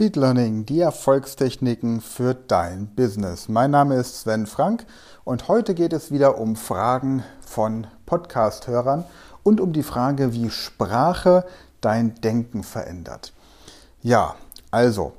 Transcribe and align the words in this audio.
Speed 0.00 0.14
Learning, 0.14 0.64
die 0.64 0.78
Erfolgstechniken 0.78 2.00
für 2.00 2.32
dein 2.32 2.86
Business. 2.94 3.48
Mein 3.48 3.72
Name 3.72 3.96
ist 3.96 4.20
Sven 4.20 4.46
Frank 4.46 4.86
und 5.24 5.48
heute 5.48 5.74
geht 5.74 5.92
es 5.92 6.12
wieder 6.12 6.38
um 6.38 6.54
Fragen 6.54 7.24
von 7.40 7.84
Podcast-Hörern 8.06 9.04
und 9.42 9.60
um 9.60 9.72
die 9.72 9.82
Frage, 9.82 10.32
wie 10.32 10.50
Sprache 10.50 11.44
dein 11.80 12.14
Denken 12.14 12.62
verändert. 12.62 13.32
Ja, 14.00 14.36
also, 14.70 15.14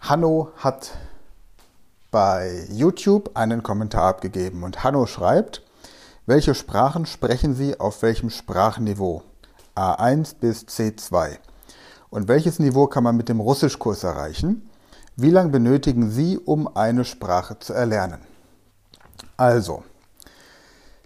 Hanno 0.00 0.52
hat 0.56 0.92
bei 2.10 2.66
YouTube 2.70 3.32
einen 3.34 3.62
Kommentar 3.62 4.04
abgegeben 4.04 4.62
und 4.62 4.84
Hanno 4.84 5.04
schreibt, 5.04 5.60
welche 6.24 6.54
Sprachen 6.54 7.04
sprechen 7.04 7.54
Sie 7.54 7.78
auf 7.78 8.00
welchem 8.00 8.30
Sprachniveau? 8.30 9.22
A1 9.76 10.36
bis 10.40 10.62
C2. 10.62 11.36
Und 12.10 12.26
welches 12.26 12.58
Niveau 12.58 12.88
kann 12.88 13.04
man 13.04 13.16
mit 13.16 13.28
dem 13.28 13.40
Russischkurs 13.40 14.02
erreichen? 14.02 14.68
Wie 15.16 15.30
lange 15.30 15.50
benötigen 15.50 16.10
Sie, 16.10 16.38
um 16.38 16.76
eine 16.76 17.04
Sprache 17.04 17.58
zu 17.58 17.72
erlernen? 17.72 18.20
Also, 19.36 19.84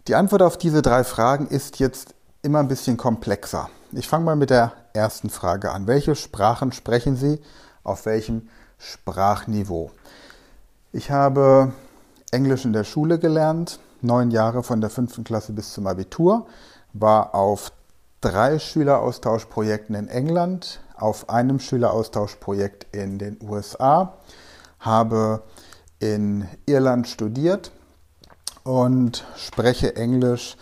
die 0.08 0.14
Antwort 0.14 0.42
auf 0.42 0.56
diese 0.56 0.82
drei 0.82 1.04
Fragen 1.04 1.46
ist 1.46 1.78
jetzt 1.78 2.14
immer 2.42 2.60
ein 2.60 2.68
bisschen 2.68 2.96
komplexer. 2.96 3.68
Ich 3.92 4.08
fange 4.08 4.24
mal 4.24 4.36
mit 4.36 4.50
der 4.50 4.72
ersten 4.92 5.30
Frage 5.30 5.72
an. 5.72 5.86
Welche 5.86 6.14
Sprachen 6.14 6.72
sprechen 6.72 7.16
Sie 7.16 7.41
auf 7.82 8.06
welchem 8.06 8.48
Sprachniveau? 8.78 9.91
Ich 10.92 11.10
habe 11.10 11.72
Englisch 12.30 12.64
in 12.64 12.72
der 12.72 12.84
Schule 12.84 13.18
gelernt, 13.18 13.78
neun 14.00 14.30
Jahre 14.30 14.62
von 14.62 14.80
der 14.80 14.91
fünften 14.91 15.24
Klasse 15.24 15.52
bis 15.52 15.72
zum 15.72 15.86
Abitur, 15.86 16.46
war 16.92 17.34
auf 17.34 17.72
drei 18.20 18.58
Schüleraustauschprojekten 18.58 19.94
in 19.94 20.08
England, 20.08 20.80
auf 20.94 21.28
einem 21.28 21.58
Schüleraustauschprojekt 21.58 22.86
in 22.94 23.18
den 23.18 23.38
USA, 23.42 24.14
habe 24.78 25.42
in 25.98 26.48
Irland 26.66 27.08
studiert 27.08 27.72
und 28.62 29.24
spreche 29.36 29.96
Englisch 29.96 30.56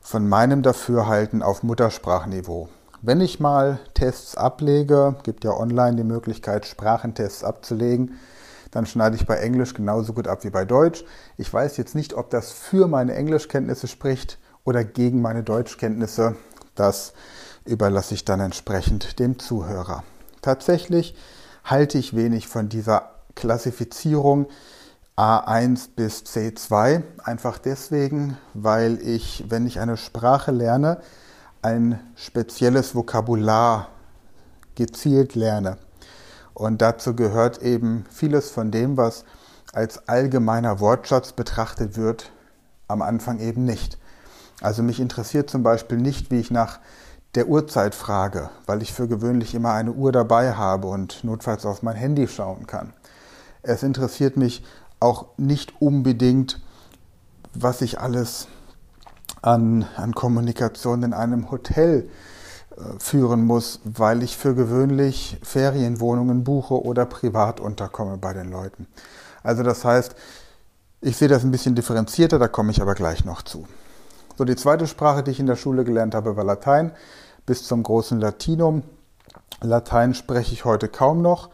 von 0.00 0.28
meinem 0.28 0.62
Dafürhalten 0.62 1.42
auf 1.42 1.62
Muttersprachniveau. 1.62 2.68
Wenn 3.02 3.20
ich 3.20 3.40
mal 3.40 3.80
Tests 3.94 4.36
ablege, 4.36 5.16
gibt 5.24 5.44
ja 5.44 5.52
online 5.52 5.96
die 5.96 6.04
Möglichkeit, 6.04 6.66
Sprachentests 6.66 7.44
abzulegen, 7.44 8.18
dann 8.70 8.86
schneide 8.86 9.16
ich 9.16 9.26
bei 9.26 9.36
Englisch 9.36 9.74
genauso 9.74 10.14
gut 10.14 10.26
ab 10.26 10.42
wie 10.42 10.50
bei 10.50 10.64
Deutsch. 10.64 11.04
Ich 11.36 11.52
weiß 11.52 11.76
jetzt 11.76 11.94
nicht, 11.94 12.14
ob 12.14 12.30
das 12.30 12.50
für 12.50 12.88
meine 12.88 13.14
Englischkenntnisse 13.14 13.88
spricht 13.88 14.38
oder 14.64 14.84
gegen 14.84 15.22
meine 15.22 15.42
Deutschkenntnisse. 15.42 16.36
Das 16.74 17.12
überlasse 17.64 18.14
ich 18.14 18.24
dann 18.24 18.40
entsprechend 18.40 19.18
dem 19.18 19.38
Zuhörer. 19.38 20.04
Tatsächlich 20.42 21.14
halte 21.64 21.98
ich 21.98 22.14
wenig 22.14 22.48
von 22.48 22.68
dieser 22.68 23.10
Klassifizierung 23.34 24.46
A1 25.16 25.90
bis 25.94 26.22
C2, 26.22 27.02
einfach 27.22 27.58
deswegen, 27.58 28.36
weil 28.52 29.00
ich, 29.00 29.44
wenn 29.48 29.66
ich 29.66 29.80
eine 29.80 29.96
Sprache 29.96 30.50
lerne, 30.50 31.00
ein 31.62 32.00
spezielles 32.16 32.94
Vokabular 32.94 33.88
gezielt 34.74 35.34
lerne. 35.34 35.78
Und 36.52 36.82
dazu 36.82 37.16
gehört 37.16 37.62
eben 37.62 38.04
vieles 38.10 38.50
von 38.50 38.70
dem, 38.70 38.96
was 38.96 39.24
als 39.72 40.08
allgemeiner 40.08 40.80
Wortschatz 40.80 41.32
betrachtet 41.32 41.96
wird, 41.96 42.30
am 42.86 43.02
Anfang 43.02 43.40
eben 43.40 43.64
nicht. 43.64 43.98
Also 44.60 44.82
mich 44.82 45.00
interessiert 45.00 45.50
zum 45.50 45.62
Beispiel 45.62 45.98
nicht, 45.98 46.30
wie 46.30 46.40
ich 46.40 46.50
nach 46.50 46.78
der 47.34 47.48
Uhrzeit 47.48 47.94
frage, 47.94 48.50
weil 48.66 48.82
ich 48.82 48.92
für 48.92 49.08
gewöhnlich 49.08 49.54
immer 49.54 49.72
eine 49.72 49.92
Uhr 49.92 50.12
dabei 50.12 50.52
habe 50.54 50.86
und 50.86 51.24
notfalls 51.24 51.66
auf 51.66 51.82
mein 51.82 51.96
Handy 51.96 52.28
schauen 52.28 52.66
kann. 52.66 52.92
Es 53.62 53.82
interessiert 53.82 54.36
mich 54.36 54.64
auch 55.00 55.26
nicht 55.36 55.80
unbedingt, 55.80 56.60
was 57.54 57.80
ich 57.82 58.00
alles 58.00 58.46
an, 59.42 59.86
an 59.96 60.14
Kommunikation 60.14 61.02
in 61.02 61.12
einem 61.12 61.50
Hotel 61.50 62.08
äh, 62.76 62.80
führen 62.98 63.44
muss, 63.44 63.80
weil 63.84 64.22
ich 64.22 64.36
für 64.36 64.54
gewöhnlich 64.54 65.38
Ferienwohnungen 65.42 66.44
buche 66.44 66.82
oder 66.82 67.04
privat 67.04 67.60
unterkomme 67.60 68.16
bei 68.16 68.32
den 68.32 68.50
Leuten. 68.50 68.86
Also 69.42 69.62
das 69.62 69.84
heißt, 69.84 70.14
ich 71.00 71.16
sehe 71.16 71.28
das 71.28 71.44
ein 71.44 71.50
bisschen 71.50 71.74
differenzierter, 71.74 72.38
da 72.38 72.48
komme 72.48 72.70
ich 72.70 72.80
aber 72.80 72.94
gleich 72.94 73.24
noch 73.24 73.42
zu. 73.42 73.66
So, 74.36 74.44
die 74.44 74.56
zweite 74.56 74.86
Sprache, 74.86 75.22
die 75.22 75.30
ich 75.30 75.40
in 75.40 75.46
der 75.46 75.56
Schule 75.56 75.84
gelernt 75.84 76.14
habe, 76.14 76.36
war 76.36 76.44
Latein 76.44 76.92
bis 77.46 77.64
zum 77.64 77.82
großen 77.82 78.20
Latinum. 78.20 78.82
Latein 79.60 80.14
spreche 80.14 80.52
ich 80.52 80.64
heute 80.64 80.88
kaum 80.88 81.22
noch. 81.22 81.50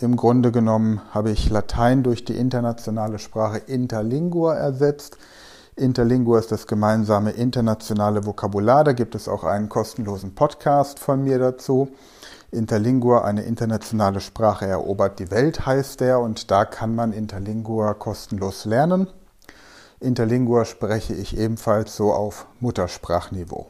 Im 0.00 0.16
Grunde 0.16 0.52
genommen 0.52 1.00
habe 1.10 1.30
ich 1.30 1.50
Latein 1.50 2.02
durch 2.02 2.24
die 2.24 2.36
internationale 2.36 3.18
Sprache 3.18 3.58
Interlingua 3.58 4.54
ersetzt. 4.54 5.18
Interlingua 5.74 6.38
ist 6.38 6.52
das 6.52 6.66
gemeinsame 6.66 7.30
internationale 7.30 8.24
Vokabular. 8.24 8.84
Da 8.84 8.92
gibt 8.92 9.14
es 9.14 9.28
auch 9.28 9.44
einen 9.44 9.68
kostenlosen 9.68 10.34
Podcast 10.34 10.98
von 10.98 11.24
mir 11.24 11.38
dazu. 11.38 11.88
Interlingua, 12.50 13.22
eine 13.22 13.42
internationale 13.42 14.20
Sprache 14.20 14.66
erobert 14.66 15.18
die 15.18 15.30
Welt, 15.30 15.66
heißt 15.66 16.00
der. 16.00 16.20
Und 16.20 16.50
da 16.50 16.64
kann 16.64 16.94
man 16.94 17.12
Interlingua 17.12 17.94
kostenlos 17.94 18.64
lernen. 18.64 19.08
Interlingua 20.00 20.64
spreche 20.64 21.14
ich 21.14 21.36
ebenfalls 21.36 21.96
so 21.96 22.12
auf 22.12 22.46
Muttersprachniveau. 22.60 23.68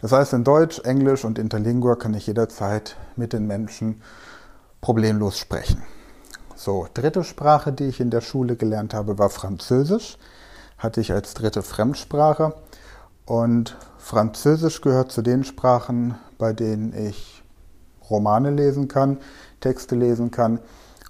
Das 0.00 0.12
heißt, 0.12 0.34
in 0.34 0.44
Deutsch, 0.44 0.80
Englisch 0.80 1.24
und 1.24 1.38
Interlingua 1.38 1.96
kann 1.96 2.14
ich 2.14 2.26
jederzeit 2.26 2.96
mit 3.16 3.32
den 3.32 3.46
Menschen 3.46 4.02
problemlos 4.80 5.38
sprechen. 5.38 5.82
So, 6.54 6.86
dritte 6.92 7.24
Sprache, 7.24 7.72
die 7.72 7.84
ich 7.84 8.00
in 8.00 8.10
der 8.10 8.20
Schule 8.20 8.56
gelernt 8.56 8.94
habe, 8.94 9.18
war 9.18 9.30
Französisch. 9.30 10.18
Hatte 10.78 11.00
ich 11.00 11.12
als 11.12 11.34
dritte 11.34 11.62
Fremdsprache. 11.62 12.54
Und 13.24 13.76
Französisch 13.98 14.82
gehört 14.82 15.12
zu 15.12 15.22
den 15.22 15.44
Sprachen, 15.44 16.16
bei 16.38 16.52
denen 16.52 16.94
ich 16.94 17.42
Romane 18.08 18.50
lesen 18.50 18.88
kann, 18.88 19.18
Texte 19.60 19.96
lesen 19.96 20.30
kann. 20.30 20.60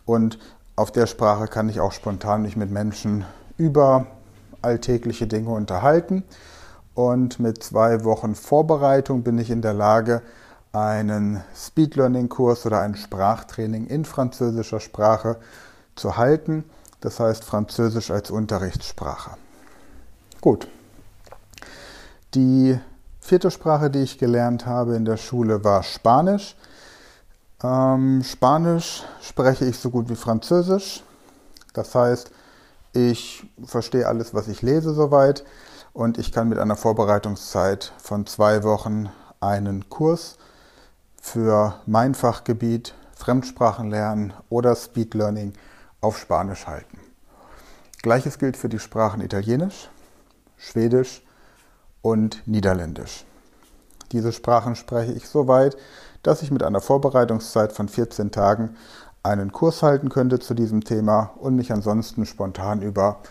Und 0.05 0.39
auf 0.77 0.93
der 0.93 1.07
Sprache 1.07 1.49
kann 1.49 1.69
ich 1.69 1.81
auch 1.81 1.93
spontan 1.93 2.43
mich 2.43 2.57
mit 2.57 2.71
Menschen 2.71 3.25
über 3.59 4.07
alltägliche 4.63 5.27
Dinge 5.27 5.51
unterhalten 5.51 6.23
und 6.97 7.39
mit 7.39 7.63
zwei 7.63 8.05
Wochen 8.05 8.35
Vorbereitung 8.35 9.23
bin 9.23 9.37
ich 9.37 9.51
in 9.51 9.61
der 9.61 9.75
Lage, 9.75 10.23
einen 10.73 11.45
Speed 11.55 11.95
Learning 11.95 12.31
Kurs 12.31 12.65
oder 12.65 12.81
ein 12.81 12.97
Sprachtraining 12.97 13.87
in 13.87 14.07
französischer 14.07 14.81
Sprache 14.81 15.37
zu 15.95 16.17
halten. 16.17 16.65
Das 17.03 17.21
heißt 17.21 17.45
Französisch 17.45 18.11
als 18.11 18.31
Unterrichtssprache. 18.31 19.33
Gut. 20.41 20.69
Die 22.35 22.79
vierte 23.21 23.51
Sprache, 23.51 23.91
die 23.91 24.03
ich 24.03 24.19
gelernt 24.19 24.65
habe 24.65 24.97
in 24.97 25.05
der 25.05 25.19
Schule, 25.19 25.65
war 25.65 25.83
Spanisch. 25.83 26.57
Ähm, 27.63 28.23
Spanisch 28.25 29.05
spreche 29.21 29.67
ich 29.67 29.79
so 29.79 29.91
gut 29.91 30.09
wie 30.09 30.17
Französisch. 30.17 31.03
Das 31.75 31.95
heißt, 31.95 32.31
ich 32.95 33.47
verstehe 33.67 34.07
alles, 34.07 34.33
was 34.33 34.49
ich 34.49 34.63
lese 34.63 34.95
soweit 34.95 35.45
und 35.97 36.19
ich 36.19 36.31
kann 36.31 36.51
mit 36.51 36.59
einer 36.59 36.77
Vorbereitungszeit 36.77 37.91
von 37.97 38.27
zwei 38.27 38.65
Wochen 38.65 39.09
einen 39.41 39.89
Kurs 39.89 40.37
für 41.23 41.81
mein 41.87 42.15
Fachgebiet 42.15 42.95
Fremdsprachen 43.15 43.89
lernen 43.89 44.35
oder 44.51 44.77
Speed 44.77 45.15
Learning 45.15 45.55
auf 46.03 46.19
Spanisch 46.19 46.67
halten. 46.67 47.01
Gleiches 48.03 48.39
gilt 48.39 48.59
für 48.59 48.69
die 48.69 48.79
Sprachen 48.79 49.23
Italienisch, 49.23 49.89
Schwedisch 50.59 51.23
und 52.03 52.47
Niederländisch. 52.47 53.25
Diese 54.13 54.33
Sprachen 54.33 54.77
spreche 54.77 55.13
ich 55.13 55.27
so 55.27 55.49
weit, 55.49 55.79
dass 56.23 56.43
ich 56.43 56.51
mit 56.51 56.63
einer 56.63 56.83
Vorbereitungszeit 56.83 57.73
von 57.73 57.89
14 57.89 58.33
Tagen 58.33 58.77
einen 59.23 59.51
Kurs 59.51 59.83
halten 59.83 60.11
könnte 60.11 60.41
zu 60.41 60.53
diesem 60.53 60.85
Thema 60.85 61.31
und 61.41 61.57
mich 61.57 61.73
ansonsten 61.73 62.27
spontan 62.27 62.83
über 62.83 63.23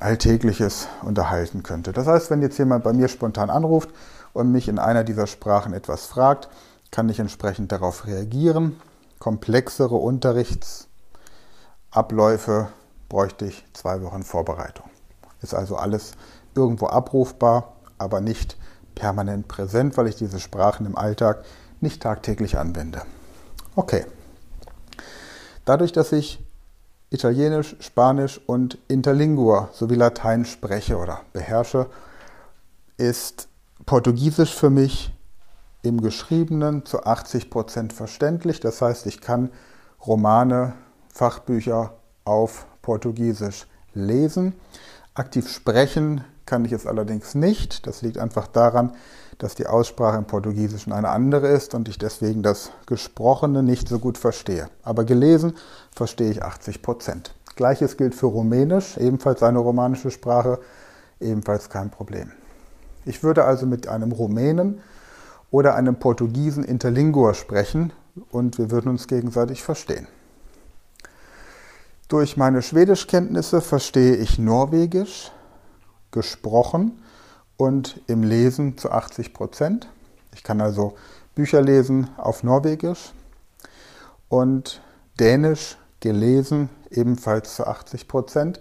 Alltägliches 0.00 0.88
unterhalten 1.02 1.62
könnte. 1.62 1.92
Das 1.92 2.06
heißt, 2.06 2.30
wenn 2.30 2.42
jetzt 2.42 2.58
jemand 2.58 2.84
bei 2.84 2.92
mir 2.92 3.08
spontan 3.08 3.50
anruft 3.50 3.90
und 4.32 4.52
mich 4.52 4.68
in 4.68 4.78
einer 4.78 5.04
dieser 5.04 5.26
Sprachen 5.26 5.72
etwas 5.72 6.06
fragt, 6.06 6.48
kann 6.90 7.08
ich 7.08 7.18
entsprechend 7.18 7.72
darauf 7.72 8.06
reagieren. 8.06 8.76
Komplexere 9.18 9.96
Unterrichtsabläufe 9.96 12.68
bräuchte 13.08 13.46
ich 13.46 13.64
zwei 13.72 14.02
Wochen 14.02 14.22
Vorbereitung. 14.22 14.90
Ist 15.42 15.54
also 15.54 15.76
alles 15.76 16.12
irgendwo 16.54 16.86
abrufbar, 16.86 17.72
aber 17.98 18.20
nicht 18.20 18.56
permanent 18.94 19.48
präsent, 19.48 19.96
weil 19.96 20.08
ich 20.08 20.16
diese 20.16 20.40
Sprachen 20.40 20.86
im 20.86 20.96
Alltag 20.96 21.44
nicht 21.80 22.02
tagtäglich 22.02 22.58
anwende. 22.58 23.02
Okay. 23.74 24.06
Dadurch, 25.64 25.92
dass 25.92 26.12
ich 26.12 26.45
Italienisch, 27.10 27.76
Spanisch 27.80 28.40
und 28.46 28.78
Interlingua 28.88 29.70
sowie 29.72 29.94
Latein 29.94 30.44
spreche 30.44 30.96
oder 30.96 31.20
beherrsche, 31.32 31.86
ist 32.96 33.48
Portugiesisch 33.84 34.54
für 34.54 34.70
mich 34.70 35.12
im 35.82 36.00
Geschriebenen 36.00 36.84
zu 36.84 37.04
80 37.04 37.50
Prozent 37.50 37.92
verständlich. 37.92 38.58
Das 38.58 38.82
heißt, 38.82 39.06
ich 39.06 39.20
kann 39.20 39.50
Romane, 40.04 40.74
Fachbücher 41.12 41.94
auf 42.24 42.66
Portugiesisch 42.82 43.66
lesen. 43.94 44.54
Aktiv 45.14 45.48
sprechen 45.48 46.24
kann 46.46 46.64
ich 46.64 46.72
es 46.72 46.86
allerdings 46.86 47.34
nicht. 47.34 47.86
Das 47.86 48.02
liegt 48.02 48.18
einfach 48.18 48.46
daran, 48.46 48.92
dass 49.38 49.54
die 49.54 49.66
Aussprache 49.66 50.16
im 50.16 50.24
Portugiesischen 50.24 50.92
eine 50.92 51.10
andere 51.10 51.48
ist 51.48 51.74
und 51.74 51.88
ich 51.88 51.98
deswegen 51.98 52.42
das 52.42 52.70
Gesprochene 52.86 53.62
nicht 53.62 53.88
so 53.88 53.98
gut 53.98 54.16
verstehe. 54.16 54.68
Aber 54.82 55.04
gelesen 55.04 55.54
verstehe 55.92 56.30
ich 56.30 56.42
80 56.42 56.82
Prozent. 56.82 57.34
Gleiches 57.56 57.96
gilt 57.96 58.14
für 58.14 58.26
Rumänisch, 58.26 58.96
ebenfalls 58.96 59.42
eine 59.42 59.58
romanische 59.58 60.10
Sprache, 60.10 60.58
ebenfalls 61.20 61.68
kein 61.68 61.90
Problem. 61.90 62.32
Ich 63.04 63.22
würde 63.22 63.44
also 63.44 63.66
mit 63.66 63.88
einem 63.88 64.12
Rumänen 64.12 64.80
oder 65.50 65.74
einem 65.74 65.96
Portugiesen 65.96 66.64
Interlingua 66.64 67.34
sprechen 67.34 67.92
und 68.30 68.58
wir 68.58 68.70
würden 68.70 68.88
uns 68.88 69.06
gegenseitig 69.06 69.62
verstehen. 69.62 70.06
Durch 72.08 72.36
meine 72.36 72.62
Schwedischkenntnisse 72.62 73.60
verstehe 73.60 74.16
ich 74.16 74.38
Norwegisch 74.38 75.32
gesprochen 76.10 77.02
und 77.56 78.00
im 78.06 78.22
Lesen 78.22 78.78
zu 78.78 78.90
80 78.90 79.32
Prozent. 79.32 79.88
Ich 80.34 80.42
kann 80.42 80.60
also 80.60 80.96
Bücher 81.34 81.62
lesen 81.62 82.08
auf 82.16 82.42
Norwegisch 82.42 83.12
und 84.28 84.80
Dänisch 85.18 85.76
gelesen 86.00 86.68
ebenfalls 86.90 87.56
zu 87.56 87.66
80 87.66 88.08
Prozent. 88.08 88.60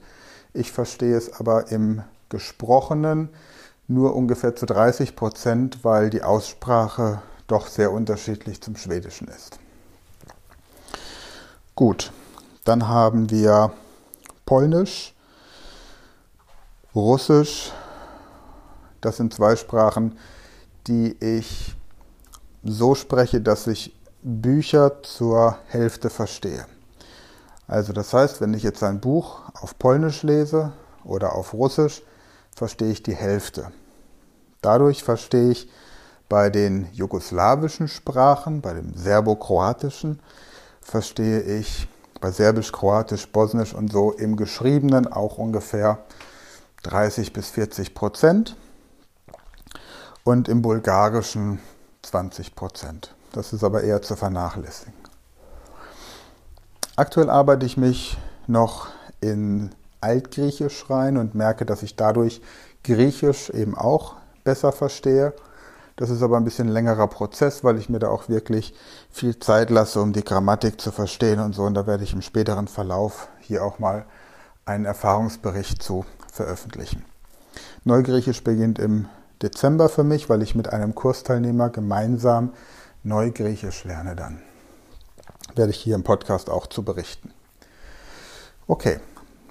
Ich 0.54 0.72
verstehe 0.72 1.16
es 1.16 1.34
aber 1.40 1.72
im 1.72 2.02
Gesprochenen 2.30 3.30
nur 3.88 4.16
ungefähr 4.16 4.56
zu 4.56 4.66
30 4.66 5.16
Prozent, 5.16 5.84
weil 5.84 6.10
die 6.10 6.24
Aussprache 6.24 7.22
doch 7.48 7.68
sehr 7.68 7.92
unterschiedlich 7.92 8.62
zum 8.62 8.76
Schwedischen 8.76 9.28
ist. 9.28 9.60
Gut, 11.76 12.12
dann 12.64 12.88
haben 12.88 13.30
wir 13.30 13.74
Polnisch, 14.46 15.15
Russisch. 16.96 17.74
Das 19.02 19.18
sind 19.18 19.34
zwei 19.34 19.56
Sprachen, 19.56 20.18
die 20.88 21.16
ich 21.20 21.76
so 22.64 22.96
spreche, 22.96 23.42
dass 23.42 23.68
ich 23.68 23.94
Bücher 24.24 25.04
zur 25.04 25.58
Hälfte 25.68 26.10
verstehe. 26.10 26.66
Also 27.68 27.94
das 27.94 28.14
heißt, 28.14 28.42
wenn 28.42 28.54
ich 28.54 28.64
jetzt 28.64 28.82
ein 28.82 29.00
Buch 29.00 29.42
auf 29.60 29.78
Polnisch 29.78 30.24
lese 30.24 30.72
oder 31.04 31.36
auf 31.36 31.54
Russisch, 31.54 32.02
verstehe 32.56 32.92
ich 32.92 33.04
die 33.04 33.16
Hälfte. 33.16 33.72
Dadurch 34.62 35.04
verstehe 35.04 35.52
ich 35.52 35.70
bei 36.30 36.50
den 36.50 36.88
jugoslawischen 36.94 37.88
Sprachen, 37.88 38.62
bei 38.62 38.74
dem 38.74 38.96
serbokroatischen, 38.96 40.20
verstehe 40.82 41.42
ich 41.42 41.88
bei 42.22 42.32
Serbisch, 42.32 42.72
Kroatisch, 42.72 43.28
Bosnisch 43.28 43.74
und 43.74 43.92
so 43.92 44.12
im 44.12 44.38
Geschriebenen 44.38 45.12
auch 45.12 45.38
ungefähr 45.38 46.00
30 46.86 47.34
bis 47.34 47.50
40 47.50 47.96
Prozent 47.96 48.56
und 50.24 50.48
im 50.48 50.62
Bulgarischen 50.62 51.60
20 52.04 52.56
Prozent. 52.56 53.16
Das 53.32 53.54
ist 53.54 53.64
aber 53.64 53.84
eher 53.84 54.02
zu 54.02 54.16
vernachlässigen. 54.16 54.94
Aktuell 56.96 57.30
arbeite 57.30 57.66
ich 57.66 57.76
mich 57.76 58.18
noch 58.48 58.88
in 59.20 59.72
Altgriechisch 60.00 60.90
rein 60.90 61.18
und 61.18 61.34
merke, 61.34 61.66
dass 61.66 61.82
ich 61.82 61.96
dadurch 61.96 62.42
Griechisch 62.84 63.50
eben 63.50 63.76
auch 63.76 64.16
besser 64.44 64.72
verstehe. 64.72 65.34
Das 65.96 66.12
ist 66.12 66.22
aber 66.22 66.38
ein 66.38 66.44
bisschen 66.44 66.68
längerer 66.68 67.08
Prozess, 67.08 67.64
weil 67.64 67.78
ich 67.78 67.90
mir 67.90 68.00
da 68.00 68.10
auch 68.10 68.30
wirklich 68.30 68.76
viel 69.10 69.40
Zeit 69.40 69.72
lasse, 69.72 70.02
um 70.02 70.14
die 70.14 70.24
Grammatik 70.24 70.80
zu 70.80 70.92
verstehen 70.92 71.40
und 71.40 71.54
so. 71.54 71.64
Und 71.64 71.74
da 71.74 71.88
werde 71.88 72.04
ich 72.04 72.14
im 72.14 72.22
späteren 72.22 72.68
Verlauf 72.68 73.28
hier 73.40 73.64
auch 73.64 73.80
mal 73.80 74.06
einen 74.66 74.86
Erfahrungsbericht 74.86 75.82
zu 75.82 76.06
veröffentlichen. 76.36 77.06
Neugriechisch 77.86 78.44
beginnt 78.44 78.78
im 78.78 79.08
Dezember 79.42 79.90
für 79.90 80.04
mich, 80.04 80.30
weil 80.30 80.42
ich 80.42 80.54
mit 80.54 80.72
einem 80.72 80.94
Kursteilnehmer 80.94 81.70
gemeinsam 81.70 82.52
Neugriechisch 83.04 83.86
lerne 83.86 84.16
dann. 84.16 84.42
Werde 85.56 85.72
ich 85.72 85.78
hier 85.78 85.96
im 85.96 86.04
Podcast 86.04 86.50
auch 86.50 86.68
zu 86.68 86.84
berichten. 86.84 87.32
Okay, 88.68 89.00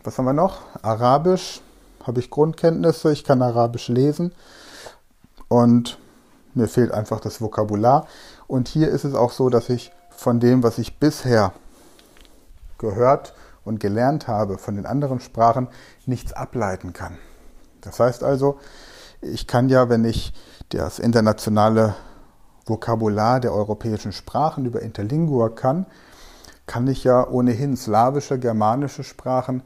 was 0.02 0.18
haben 0.18 0.26
wir 0.26 0.32
noch? 0.32 0.60
Arabisch 0.82 1.62
habe 2.04 2.20
ich 2.20 2.30
Grundkenntnisse, 2.30 3.12
ich 3.12 3.24
kann 3.24 3.40
Arabisch 3.40 3.88
lesen 3.88 4.32
und 5.48 5.98
mir 6.52 6.68
fehlt 6.68 6.92
einfach 6.92 7.20
das 7.20 7.40
Vokabular. 7.40 8.06
Und 8.46 8.68
hier 8.68 8.88
ist 8.88 9.04
es 9.04 9.14
auch 9.14 9.32
so, 9.32 9.48
dass 9.48 9.70
ich 9.70 9.92
von 10.10 10.40
dem, 10.40 10.62
was 10.62 10.78
ich 10.78 10.98
bisher 10.98 11.52
gehört 12.78 13.34
und 13.64 13.80
gelernt 13.80 14.28
habe, 14.28 14.58
von 14.58 14.76
den 14.76 14.86
anderen 14.86 15.20
Sprachen 15.20 15.68
nichts 16.06 16.32
ableiten 16.32 16.92
kann. 16.92 17.18
Das 17.80 18.00
heißt 18.00 18.22
also, 18.22 18.58
ich 19.20 19.46
kann 19.46 19.68
ja, 19.68 19.88
wenn 19.88 20.04
ich 20.04 20.32
das 20.68 20.98
internationale 20.98 21.94
Vokabular 22.66 23.40
der 23.40 23.52
europäischen 23.52 24.12
Sprachen 24.12 24.64
über 24.64 24.82
Interlingua 24.82 25.50
kann, 25.50 25.86
kann 26.66 26.86
ich 26.86 27.04
ja 27.04 27.26
ohnehin 27.28 27.76
slawische, 27.76 28.38
germanische 28.38 29.04
Sprachen 29.04 29.62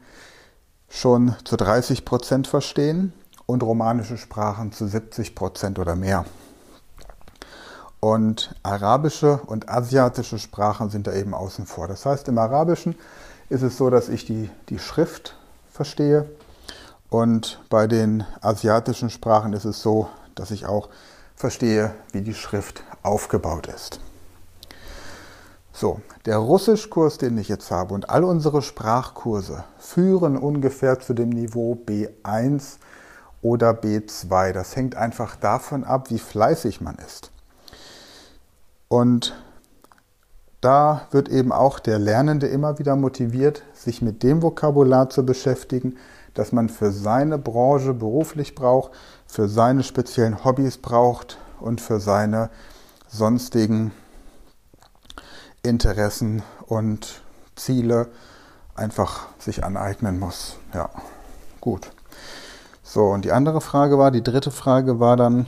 schon 0.89 1.35
zu 1.45 1.55
30 1.55 2.03
Prozent 2.03 2.47
verstehen 2.47 3.13
und 3.45 3.63
romanische 3.63 4.17
Sprachen 4.17 4.71
zu 4.71 4.87
70 4.87 5.35
Prozent 5.35 5.79
oder 5.79 5.95
mehr. 5.95 6.25
Und 8.01 8.55
arabische 8.63 9.39
und 9.45 9.69
asiatische 9.69 10.39
Sprachen 10.39 10.89
sind 10.89 11.07
da 11.07 11.13
eben 11.13 11.33
außen 11.33 11.65
vor. 11.65 11.87
Das 11.87 12.05
heißt, 12.05 12.27
im 12.27 12.37
Arabischen 12.37 12.95
ist 13.49 13.63
es 13.63 13.77
so, 13.77 13.89
dass 13.89 14.09
ich 14.09 14.25
die, 14.25 14.49
die 14.69 14.79
Schrift 14.79 15.35
verstehe. 15.71 16.29
Und 17.09 17.59
bei 17.69 17.87
den 17.87 18.23
asiatischen 18.41 19.09
Sprachen 19.09 19.53
ist 19.53 19.65
es 19.65 19.81
so, 19.81 20.09
dass 20.35 20.51
ich 20.51 20.67
auch 20.67 20.89
verstehe, 21.35 21.93
wie 22.11 22.21
die 22.21 22.33
Schrift 22.35 22.83
aufgebaut 23.01 23.67
ist. 23.67 23.99
So, 25.71 26.01
der 26.25 26.37
Russischkurs, 26.37 27.17
den 27.17 27.37
ich 27.37 27.47
jetzt 27.47 27.71
habe 27.71 27.93
und 27.93 28.09
all 28.09 28.23
unsere 28.23 28.61
Sprachkurse 28.61 29.63
führen 29.77 30.37
ungefähr 30.37 30.99
zu 30.99 31.13
dem 31.13 31.29
Niveau 31.29 31.77
B1 31.85 32.77
oder 33.41 33.71
B2. 33.71 34.51
Das 34.51 34.75
hängt 34.75 34.95
einfach 34.95 35.37
davon 35.37 35.85
ab, 35.85 36.09
wie 36.09 36.19
fleißig 36.19 36.81
man 36.81 36.95
ist. 36.95 37.31
Und 38.89 39.33
da 40.61 41.07
wird 41.11 41.29
eben 41.29 41.51
auch 41.51 41.79
der 41.79 41.99
Lernende 41.99 42.47
immer 42.47 42.79
wieder 42.79 42.95
motiviert, 42.95 43.63
sich 43.73 44.01
mit 44.01 44.23
dem 44.23 44.41
Vokabular 44.41 45.09
zu 45.09 45.25
beschäftigen, 45.25 45.97
das 46.33 46.51
man 46.51 46.69
für 46.69 46.91
seine 46.91 47.37
Branche 47.37 47.93
beruflich 47.93 48.55
braucht, 48.55 48.91
für 49.25 49.47
seine 49.47 49.83
speziellen 49.83 50.43
Hobbys 50.43 50.77
braucht 50.77 51.37
und 51.59 51.81
für 51.81 51.99
seine 51.99 52.49
sonstigen 53.07 53.91
Interessen 55.63 56.43
und 56.67 57.21
Ziele 57.55 58.07
einfach 58.75 59.27
sich 59.39 59.63
aneignen 59.63 60.19
muss. 60.19 60.55
Ja, 60.73 60.89
gut. 61.59 61.91
So, 62.83 63.07
und 63.07 63.25
die 63.25 63.31
andere 63.31 63.61
Frage 63.61 63.97
war, 63.99 64.11
die 64.11 64.23
dritte 64.23 64.51
Frage 64.51 64.99
war 64.99 65.17
dann, 65.17 65.45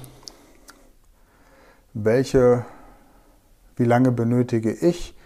welche, 1.93 2.65
wie 3.75 3.85
lange 3.85 4.11
benötige 4.11 4.71
ich, 4.71 5.17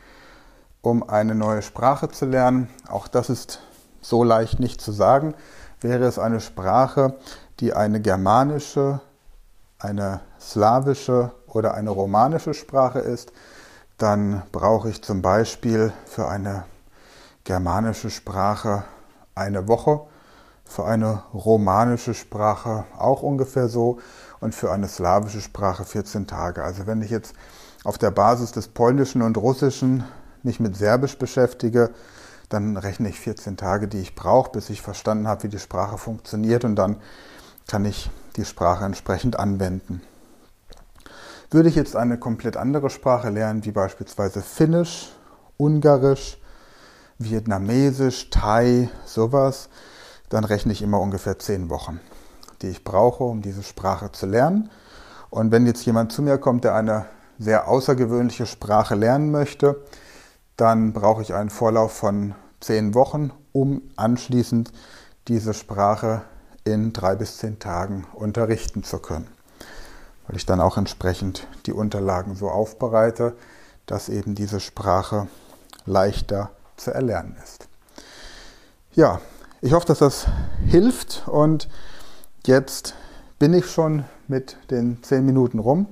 um 0.81 1.07
eine 1.07 1.35
neue 1.35 1.61
Sprache 1.61 2.09
zu 2.09 2.25
lernen? 2.25 2.69
Auch 2.87 3.07
das 3.07 3.29
ist 3.29 3.59
so 4.01 4.23
leicht 4.23 4.59
nicht 4.59 4.81
zu 4.81 4.91
sagen. 4.91 5.33
Wäre 5.81 6.05
es 6.05 6.19
eine 6.19 6.39
Sprache, 6.39 7.15
die 7.59 7.73
eine 7.73 8.01
germanische, 8.01 9.01
eine 9.79 10.21
slawische 10.39 11.31
oder 11.47 11.73
eine 11.73 11.89
romanische 11.89 12.53
Sprache 12.53 12.99
ist, 12.99 13.31
dann 13.97 14.43
brauche 14.51 14.89
ich 14.89 15.01
zum 15.01 15.21
Beispiel 15.21 15.93
für 16.05 16.27
eine 16.27 16.65
germanische 17.43 18.09
Sprache 18.09 18.83
eine 19.35 19.67
Woche, 19.67 20.01
für 20.65 20.85
eine 20.85 21.23
romanische 21.33 22.13
Sprache 22.13 22.85
auch 22.97 23.21
ungefähr 23.21 23.69
so 23.69 23.99
und 24.39 24.53
für 24.53 24.71
eine 24.71 24.87
slawische 24.87 25.41
Sprache 25.41 25.85
14 25.85 26.27
Tage. 26.27 26.63
Also 26.63 26.87
wenn 26.87 27.01
ich 27.01 27.11
jetzt 27.11 27.35
auf 27.85 27.97
der 27.97 28.11
Basis 28.11 28.51
des 28.51 28.67
Polnischen 28.67 29.21
und 29.21 29.37
Russischen 29.37 30.03
mich 30.43 30.59
mit 30.59 30.75
Serbisch 30.75 31.17
beschäftige, 31.17 31.91
dann 32.49 32.77
rechne 32.77 33.09
ich 33.09 33.19
14 33.19 33.57
Tage, 33.57 33.87
die 33.87 33.99
ich 33.99 34.15
brauche, 34.15 34.51
bis 34.51 34.69
ich 34.69 34.81
verstanden 34.81 35.27
habe, 35.27 35.43
wie 35.43 35.49
die 35.49 35.59
Sprache 35.59 35.97
funktioniert 35.97 36.65
und 36.65 36.75
dann 36.75 36.97
kann 37.67 37.85
ich 37.85 38.09
die 38.35 38.45
Sprache 38.45 38.85
entsprechend 38.85 39.39
anwenden. 39.39 40.01
Würde 41.51 41.69
ich 41.69 41.75
jetzt 41.75 41.95
eine 41.95 42.17
komplett 42.17 42.57
andere 42.57 42.89
Sprache 42.89 43.29
lernen, 43.29 43.65
wie 43.65 43.71
beispielsweise 43.71 44.41
Finnisch, 44.41 45.11
Ungarisch, 45.57 46.37
Vietnamesisch, 47.17 48.29
Thai, 48.29 48.89
sowas, 49.05 49.69
dann 50.29 50.43
rechne 50.43 50.71
ich 50.71 50.81
immer 50.81 50.99
ungefähr 50.99 51.39
zehn 51.39 51.69
Wochen, 51.69 51.99
die 52.61 52.69
ich 52.69 52.83
brauche, 52.83 53.23
um 53.23 53.41
diese 53.41 53.63
Sprache 53.63 54.11
zu 54.11 54.25
lernen. 54.25 54.69
Und 55.29 55.51
wenn 55.51 55.67
jetzt 55.67 55.85
jemand 55.85 56.11
zu 56.11 56.23
mir 56.23 56.39
kommt, 56.39 56.63
der 56.63 56.75
eine 56.75 57.05
sehr 57.39 57.67
außergewöhnliche 57.67 58.45
Sprache 58.45 58.95
lernen 58.95 59.31
möchte, 59.31 59.81
dann 60.57 60.93
brauche 60.93 61.21
ich 61.21 61.33
einen 61.33 61.49
Vorlauf 61.49 61.91
von 61.91 62.35
zehn 62.59 62.93
Wochen, 62.93 63.31
um 63.51 63.81
anschließend 63.95 64.71
diese 65.27 65.53
Sprache 65.53 66.21
in 66.63 66.93
drei 66.93 67.15
bis 67.15 67.37
zehn 67.37 67.59
Tagen 67.59 68.05
unterrichten 68.13 68.83
zu 68.83 68.99
können. 68.99 69.27
Weil 70.27 70.37
ich 70.37 70.45
dann 70.45 70.61
auch 70.61 70.77
entsprechend 70.77 71.47
die 71.65 71.73
Unterlagen 71.73 72.35
so 72.35 72.49
aufbereite, 72.49 73.35
dass 73.85 74.09
eben 74.09 74.33
diese 74.33 74.59
Sprache 74.59 75.27
leichter 75.85 76.51
zu 76.77 76.91
erlernen 76.91 77.37
ist. 77.43 77.67
Ja, 78.93 79.21
ich 79.61 79.73
hoffe, 79.73 79.87
dass 79.87 79.99
das 79.99 80.27
hilft 80.65 81.27
und 81.27 81.69
jetzt 82.45 82.95
bin 83.39 83.53
ich 83.53 83.69
schon 83.69 84.05
mit 84.27 84.57
den 84.71 85.03
zehn 85.03 85.25
Minuten 85.25 85.59
rum. 85.59 85.87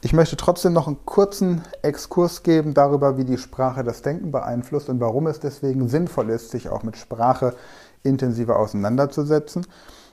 Ich 0.00 0.12
möchte 0.12 0.36
trotzdem 0.36 0.74
noch 0.74 0.86
einen 0.86 1.04
kurzen 1.06 1.62
Exkurs 1.82 2.44
geben 2.44 2.72
darüber, 2.72 3.16
wie 3.16 3.24
die 3.24 3.36
Sprache 3.36 3.82
das 3.82 4.00
Denken 4.00 4.30
beeinflusst 4.30 4.88
und 4.88 5.00
warum 5.00 5.26
es 5.26 5.40
deswegen 5.40 5.88
sinnvoll 5.88 6.30
ist, 6.30 6.52
sich 6.52 6.68
auch 6.68 6.84
mit 6.84 6.96
Sprache 6.96 7.56
intensiver 8.04 8.60
auseinanderzusetzen. 8.60 9.66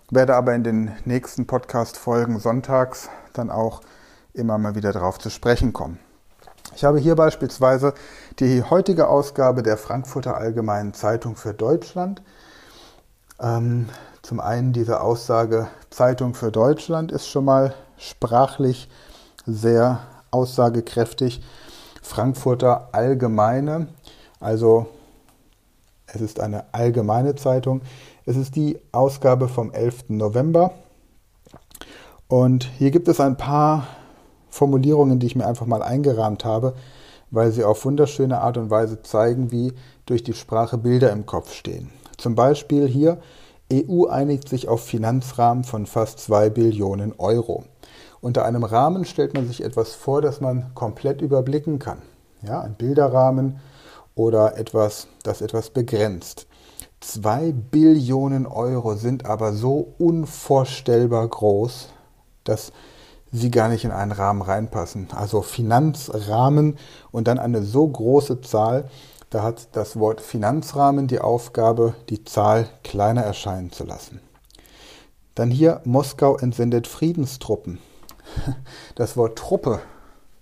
Werde 0.10 0.36
aber 0.36 0.56
in 0.56 0.64
den 0.64 0.92
nächsten 1.06 1.46
Podcast-Folgen 1.46 2.40
sonntags 2.40 3.10
dann 3.34 3.52
auch 3.52 3.82
immer 4.34 4.58
mal 4.58 4.74
wieder 4.74 4.92
darauf 4.92 5.20
zu 5.20 5.30
sprechen 5.30 5.72
kommen. 5.72 6.00
Ich 6.76 6.84
habe 6.84 6.98
hier 6.98 7.16
beispielsweise 7.16 7.94
die 8.40 8.64
heutige 8.64 9.08
Ausgabe 9.08 9.62
der 9.62 9.78
Frankfurter 9.78 10.36
Allgemeinen 10.36 10.96
Zeitung 10.96 11.36
für 11.36 11.54
Deutschland. 11.54 12.24
Ähm, 13.40 13.88
zum 14.24 14.40
einen 14.40 14.74
diese 14.74 15.02
Aussage 15.02 15.68
Zeitung 15.92 16.34
für 16.34 16.52
Deutschland 16.52 17.12
ist 17.12 17.28
schon 17.28 17.46
mal 17.46 17.76
sprachlich 17.98 18.90
sehr 19.46 20.02
aussagekräftig. 20.32 21.42
Frankfurter 22.02 22.90
Allgemeine, 22.92 23.88
also 24.40 24.88
es 26.08 26.22
ist 26.22 26.40
eine 26.40 26.66
allgemeine 26.74 27.36
Zeitung. 27.36 27.82
Es 28.26 28.38
ist 28.38 28.56
die 28.56 28.80
Ausgabe 28.92 29.48
vom 29.48 29.72
11. 29.72 30.06
November. 30.10 30.72
Und 32.28 32.70
hier 32.78 32.92
gibt 32.92 33.08
es 33.08 33.20
ein 33.20 33.38
paar 33.38 33.88
Formulierungen, 34.50 35.20
die 35.20 35.28
ich 35.28 35.36
mir 35.36 35.46
einfach 35.46 35.66
mal 35.66 35.84
eingerahmt 35.84 36.46
habe, 36.46 36.74
weil 37.32 37.52
sie 37.52 37.64
auf 37.64 37.84
wunderschöne 37.86 38.40
Art 38.40 38.58
und 38.58 38.70
Weise 38.70 39.02
zeigen, 39.02 39.52
wie 39.52 39.74
durch 40.06 40.24
die 40.24 40.34
Sprache 40.34 40.78
Bilder 40.78 41.12
im 41.12 41.26
Kopf 41.26 41.54
stehen. 41.54 41.92
Zum 42.18 42.36
Beispiel 42.36 42.88
hier, 42.88 43.18
EU 43.74 44.06
einigt 44.06 44.48
sich 44.48 44.68
auf 44.68 44.86
Finanzrahmen 44.86 45.64
von 45.64 45.86
fast 45.86 46.20
2 46.20 46.52
Billionen 46.52 47.14
Euro. 47.18 47.66
Unter 48.26 48.44
einem 48.44 48.64
Rahmen 48.64 49.06
stellt 49.06 49.36
man 49.36 49.46
sich 49.46 49.64
etwas 49.64 49.94
vor, 49.94 50.20
das 50.20 50.42
man 50.42 50.74
komplett 50.74 51.22
überblicken 51.22 51.78
kann. 51.78 52.02
Ja, 52.42 52.60
ein 52.62 52.74
Bilderrahmen 52.74 53.60
oder 54.16 54.58
etwas, 54.58 55.06
das 55.22 55.42
etwas 55.42 55.70
begrenzt. 55.70 56.48
Zwei 57.02 57.52
Billionen 57.52 58.48
Euro 58.48 58.96
sind 58.96 59.28
aber 59.28 59.54
so 59.54 59.94
unvorstellbar 60.00 61.28
groß, 61.28 61.90
dass 62.46 62.72
sie 63.32 63.52
gar 63.52 63.70
nicht 63.70 63.86
in 63.86 63.92
einen 63.92 64.12
Rahmen 64.12 64.42
reinpassen. 64.42 65.10
Also 65.16 65.44
Finanzrahmen 65.44 66.80
und 67.12 67.28
dann 67.28 67.38
eine 67.38 67.62
so 67.62 67.88
große 67.88 68.42
Zahl, 68.42 68.90
da 69.30 69.44
hat 69.44 69.68
das 69.74 70.00
Wort 70.00 70.20
Finanzrahmen 70.20 71.06
die 71.06 71.20
Aufgabe, 71.20 71.94
die 72.10 72.24
Zahl 72.24 72.70
kleiner 72.84 73.22
erscheinen 73.22 73.72
zu 73.72 73.84
lassen. 73.84 74.20
Dann 75.36 75.52
hier 75.52 75.82
Moskau 75.84 76.38
entsendet 76.38 76.88
Friedenstruppen. 76.88 77.78
Das 78.96 79.18
Wort 79.18 79.38
Truppe 79.38 79.82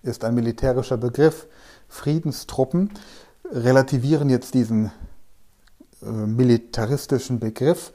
ist 0.03 0.23
ein 0.23 0.35
militärischer 0.35 0.97
Begriff. 0.97 1.47
Friedenstruppen 1.87 2.91
relativieren 3.51 4.29
jetzt 4.29 4.53
diesen 4.53 4.91
äh, 6.01 6.05
militaristischen 6.05 7.39
Begriff 7.39 7.93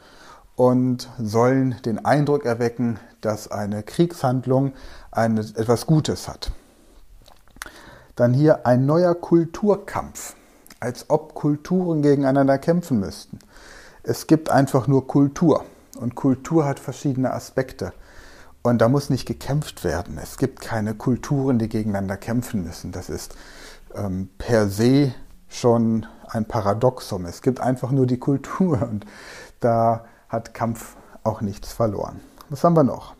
und 0.56 1.08
sollen 1.18 1.76
den 1.84 2.04
Eindruck 2.04 2.44
erwecken, 2.44 2.98
dass 3.20 3.50
eine 3.50 3.82
Kriegshandlung 3.82 4.72
eine, 5.10 5.40
etwas 5.40 5.86
Gutes 5.86 6.28
hat. 6.28 6.50
Dann 8.16 8.34
hier 8.34 8.66
ein 8.66 8.84
neuer 8.84 9.14
Kulturkampf, 9.14 10.34
als 10.80 11.08
ob 11.08 11.34
Kulturen 11.34 12.02
gegeneinander 12.02 12.58
kämpfen 12.58 12.98
müssten. 12.98 13.38
Es 14.02 14.26
gibt 14.26 14.50
einfach 14.50 14.88
nur 14.88 15.06
Kultur 15.06 15.64
und 16.00 16.14
Kultur 16.14 16.64
hat 16.64 16.80
verschiedene 16.80 17.32
Aspekte. 17.32 17.92
Und 18.68 18.78
da 18.78 18.88
muss 18.88 19.08
nicht 19.08 19.26
gekämpft 19.26 19.82
werden. 19.82 20.18
Es 20.22 20.36
gibt 20.36 20.60
keine 20.60 20.94
Kulturen, 20.94 21.58
die 21.58 21.68
gegeneinander 21.68 22.18
kämpfen 22.18 22.64
müssen. 22.64 22.92
Das 22.92 23.08
ist 23.08 23.34
ähm, 23.94 24.28
per 24.36 24.68
se 24.68 25.14
schon 25.48 26.06
ein 26.28 26.44
Paradoxum. 26.44 27.24
Es 27.24 27.40
gibt 27.40 27.60
einfach 27.60 27.90
nur 27.90 28.06
die 28.06 28.18
Kultur 28.18 28.82
und 28.90 29.06
da 29.60 30.04
hat 30.28 30.52
Kampf 30.52 30.96
auch 31.24 31.40
nichts 31.40 31.72
verloren. 31.72 32.20
Was 32.50 32.62
haben 32.62 32.76
wir 32.76 32.84
noch? 32.84 33.14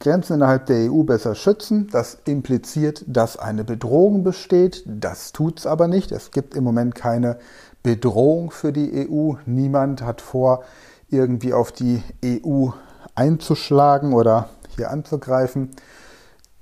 Grenzen 0.00 0.34
innerhalb 0.34 0.66
der 0.66 0.90
EU 0.90 1.02
besser 1.02 1.34
schützen. 1.34 1.88
Das 1.92 2.18
impliziert, 2.24 3.04
dass 3.06 3.36
eine 3.36 3.64
Bedrohung 3.64 4.24
besteht. 4.24 4.82
Das 4.86 5.32
tut 5.32 5.60
es 5.60 5.66
aber 5.66 5.88
nicht. 5.88 6.10
Es 6.10 6.30
gibt 6.30 6.54
im 6.54 6.64
Moment 6.64 6.94
keine 6.94 7.38
Bedrohung 7.82 8.50
für 8.50 8.72
die 8.72 9.08
EU. 9.08 9.34
Niemand 9.44 10.02
hat 10.02 10.20
vor, 10.20 10.64
irgendwie 11.08 11.52
auf 11.52 11.70
die 11.70 12.02
EU 12.24 12.70
einzuschlagen 13.14 14.12
oder 14.12 14.48
hier 14.76 14.90
anzugreifen. 14.90 15.70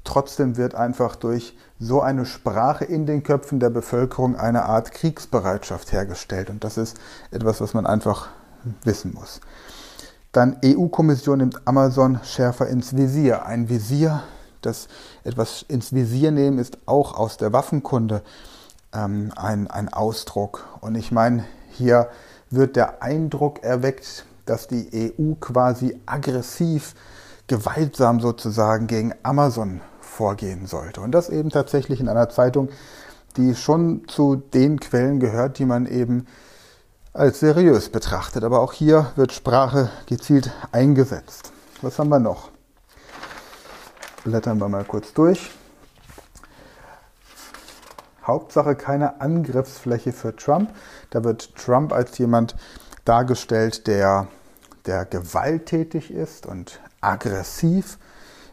Trotzdem 0.05 0.57
wird 0.57 0.75
einfach 0.75 1.17
durch 1.17 1.57
so 1.79 2.01
eine 2.01 2.27
Sprache 2.27 2.85
in 2.85 3.07
den 3.07 3.23
Köpfen 3.23 3.61
der 3.61 3.71
Bevölkerung 3.71 4.37
eine 4.37 4.65
Art 4.65 4.93
Kriegsbereitschaft 4.93 5.93
hergestellt. 5.93 6.51
Und 6.51 6.65
das 6.65 6.77
ist 6.77 6.99
etwas, 7.31 7.61
was 7.61 7.75
man 7.75 7.87
einfach 7.87 8.29
wissen 8.85 9.15
muss. 9.15 9.41
Dann 10.33 10.59
EU-Kommission 10.65 11.39
nimmt 11.39 11.67
Amazon 11.67 12.21
schärfer 12.23 12.69
ins 12.69 12.97
Visier. 12.97 13.47
Ein 13.47 13.69
Visier, 13.69 14.23
das 14.63 14.89
etwas 15.25 15.65
ins 15.69 15.93
Visier 15.93 16.31
nehmen, 16.31 16.59
ist 16.59 16.79
auch 16.87 17.17
aus 17.19 17.37
der 17.37 17.53
Waffenkunde 17.53 18.23
ähm, 18.93 19.33
ein, 19.37 19.69
ein 19.69 19.93
Ausdruck. 19.93 20.67
Und 20.81 20.95
ich 20.95 21.11
meine, 21.11 21.45
hier 21.71 22.09
wird 22.51 22.77
der 22.77 23.03
Eindruck 23.03 23.63
erweckt, 23.63 24.25
dass 24.51 24.67
die 24.67 25.15
EU 25.17 25.35
quasi 25.41 26.01
aggressiv, 26.07 26.95
gewaltsam 27.47 28.21
sozusagen 28.21 28.89
gegen 28.89 29.15
Amazon 29.23 29.81
vorgehen 30.01 30.67
sollte. 30.67 31.01
Und 31.01 31.13
das 31.13 31.29
eben 31.29 31.51
tatsächlich 31.51 32.01
in 32.01 32.09
einer 32.09 32.29
Zeitung, 32.29 32.69
die 33.37 33.55
schon 33.55 34.09
zu 34.09 34.37
den 34.37 34.81
Quellen 34.81 35.21
gehört, 35.21 35.59
die 35.59 35.65
man 35.65 35.87
eben 35.87 36.27
als 37.13 37.39
seriös 37.39 37.91
betrachtet. 37.91 38.43
Aber 38.43 38.61
auch 38.61 38.73
hier 38.73 39.13
wird 39.15 39.33
Sprache 39.33 39.91
gezielt 40.07 40.51
eingesetzt. 40.73 41.53
Was 41.81 41.99
haben 42.01 42.09
wir 42.09 42.19
noch? 42.19 42.51
Blättern 44.25 44.59
wir 44.59 44.69
mal 44.69 44.85
kurz 44.85 45.13
durch. 45.13 45.53
Hauptsache 48.25 48.75
keine 48.75 49.21
Angriffsfläche 49.21 50.13
für 50.13 50.35
Trump. 50.35 50.73
Da 51.11 51.23
wird 51.23 51.55
Trump 51.55 51.93
als 51.93 52.19
jemand 52.19 52.57
dargestellt, 53.05 53.87
der, 53.87 54.29
der 54.91 55.05
gewalttätig 55.05 56.11
ist 56.11 56.47
und 56.47 56.81
aggressiv. 57.01 57.97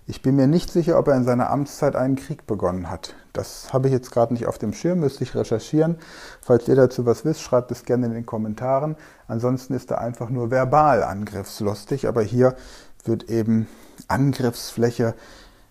Ich 0.06 0.22
bin 0.22 0.36
mir 0.36 0.46
nicht 0.46 0.72
sicher, 0.72 1.00
ob 1.00 1.08
er 1.08 1.16
in 1.16 1.24
seiner 1.24 1.50
Amtszeit 1.50 1.96
einen 1.96 2.16
Krieg 2.16 2.46
begonnen 2.46 2.92
hat. 2.92 3.16
Das 3.34 3.74
habe 3.74 3.88
ich 3.88 3.94
jetzt 3.94 4.12
gerade 4.12 4.34
nicht 4.34 4.46
auf 4.46 4.60
dem 4.60 4.72
Schirm, 4.72 5.00
müsste 5.00 5.24
ich 5.24 5.34
recherchieren. 5.34 5.98
Falls 6.40 6.68
ihr 6.68 6.76
dazu 6.76 7.08
was 7.08 7.26
wisst, 7.26 7.42
schreibt 7.42 7.72
es 7.72 7.86
gerne 7.86 8.06
in 8.06 8.14
den 8.14 8.28
Kommentaren. 8.28 8.98
Ansonsten 9.28 9.74
ist 9.74 9.90
er 9.90 10.00
einfach 10.00 10.30
nur 10.30 10.52
verbal 10.52 11.04
angriffslustig, 11.04 12.08
aber 12.08 12.22
hier 12.22 12.56
wird 13.04 13.32
eben 13.32 13.68
Angriffsfläche 14.08 15.16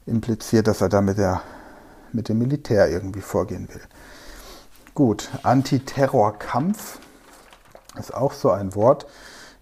impliziert, 0.04 0.66
dass 0.66 0.80
er 0.80 0.88
da 0.88 1.00
mit, 1.00 1.16
der, 1.16 1.42
mit 2.12 2.28
dem 2.28 2.38
Militär 2.38 2.90
irgendwie 2.90 3.20
vorgehen 3.20 3.68
will. 3.68 3.82
Gut, 4.94 5.30
Antiterrorkampf 5.44 6.99
ist 8.00 8.12
auch 8.12 8.32
so 8.32 8.50
ein 8.50 8.75
Wort. 8.75 9.06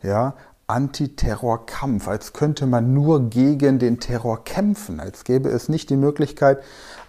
Ja, 0.02 0.34
Antiterrorkampf, 0.66 2.08
als 2.08 2.32
könnte 2.32 2.66
man 2.66 2.94
nur 2.94 3.28
gegen 3.28 3.78
den 3.78 4.00
Terror 4.00 4.44
kämpfen, 4.44 5.00
als 5.00 5.24
gäbe 5.24 5.48
es 5.50 5.68
nicht 5.68 5.90
die 5.90 5.96
Möglichkeit, 5.96 6.62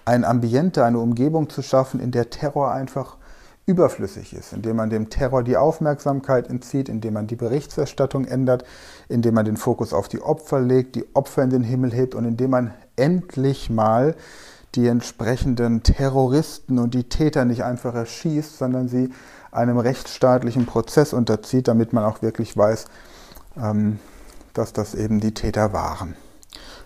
ein 0.03 0.23
Ambiente, 0.23 0.83
eine 0.83 0.99
Umgebung 0.99 1.49
zu 1.49 1.61
schaffen, 1.61 1.99
in 1.99 2.11
der 2.11 2.29
Terror 2.29 2.71
einfach 2.71 3.17
überflüssig 3.65 4.33
ist, 4.33 4.53
indem 4.53 4.75
man 4.75 4.89
dem 4.89 5.09
Terror 5.09 5.41
die 5.43 5.57
Aufmerksamkeit 5.57 6.49
entzieht, 6.49 6.87
indem 6.87 7.13
man 7.15 7.27
die 7.27 7.35
Berichterstattung 7.35 8.25
ändert, 8.25 8.63
indem 9.09 9.33
man 9.33 9.45
den 9.45 9.57
Fokus 9.57 9.93
auf 9.93 10.07
die 10.07 10.21
Opfer 10.21 10.59
legt, 10.59 10.95
die 10.95 11.05
Opfer 11.15 11.43
in 11.43 11.49
den 11.49 11.63
Himmel 11.63 11.91
hebt 11.91 12.13
und 12.13 12.25
indem 12.25 12.51
man 12.51 12.73
endlich 12.95 13.69
mal 13.69 14.15
die 14.75 14.87
entsprechenden 14.87 15.81
Terroristen 15.81 16.77
und 16.77 16.93
die 16.93 17.05
Täter 17.05 17.45
nicht 17.45 17.63
einfach 17.63 17.95
erschießt, 17.95 18.57
sondern 18.57 18.87
sie 18.87 19.09
einem 19.51 19.77
rechtsstaatlichen 19.77 20.65
Prozess 20.65 21.13
unterzieht, 21.13 21.67
damit 21.67 21.93
man 21.93 22.03
auch 22.03 22.21
wirklich 22.21 22.55
weiß, 22.55 22.85
dass 24.53 24.73
das 24.73 24.95
eben 24.95 25.19
die 25.19 25.33
Täter 25.33 25.73
waren. 25.73 26.15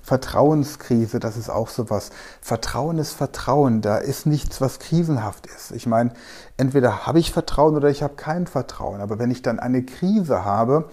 Vertrauenskrise, 0.02 1.20
das 1.20 1.38
ist 1.38 1.50
auch 1.50 1.70
sowas. 1.70 2.10
Vertrauen 2.42 2.98
ist 2.98 3.14
Vertrauen, 3.14 3.82
da 3.82 3.98
ist 3.98 4.26
nichts, 4.26 4.60
was 4.60 4.80
krisenhaft 4.80 5.46
ist. 5.46 5.72
Ich 5.72 5.86
meine, 5.86 6.14
entweder 6.58 7.06
habe 7.06 7.20
ich 7.20 7.32
Vertrauen 7.32 7.76
oder 7.76 7.90
ich 7.90 8.02
habe 8.02 8.16
kein 8.16 8.48
Vertrauen. 8.48 9.02
Aber 9.02 9.20
wenn 9.20 9.30
ich 9.30 9.44
dann 9.44 9.60
eine 9.60 9.84
Krise 9.84 10.44
habe, 10.44 10.90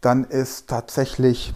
dann 0.00 0.22
ist 0.22 0.68
tatsächlich 0.68 1.54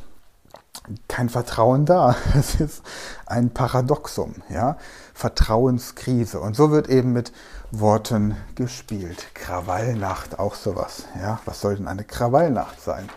kein 1.09 1.29
Vertrauen 1.29 1.87
da. 1.87 2.17
Es 2.37 2.57
ist 2.57 2.83
ein 3.27 3.51
Paradoxum, 3.51 4.35
ja. 4.49 4.77
Vertrauenskrise. 5.15 6.41
Und 6.41 6.57
so 6.57 6.73
wird 6.73 6.89
eben 6.89 7.13
mit 7.13 7.33
Worten 7.71 8.37
gespielt. 8.57 9.27
Krawallnacht, 9.35 10.41
auch 10.41 10.55
sowas, 10.55 11.05
ja. 11.21 11.39
Was 11.45 11.61
soll 11.61 11.77
denn 11.77 11.89
eine 11.89 12.05
Krawallnacht 12.05 12.81
sein? 12.81 13.09